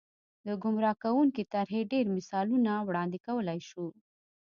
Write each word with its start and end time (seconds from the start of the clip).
د 0.45 0.47
ګمراه 0.63 0.95
کوونکې 1.03 1.49
طرحې 1.53 1.81
ډېر 1.91 2.05
مثالونه 2.15 2.71
وړاندې 2.87 3.17
کولای 3.27 3.59
شو. 3.69 3.85